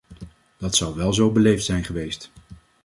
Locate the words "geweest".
1.83-2.31